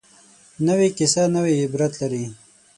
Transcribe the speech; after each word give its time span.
نوې 0.67 0.87
کیسه 0.97 1.23
نوې 1.35 1.53
عبرت 1.63 1.93
لري 2.01 2.25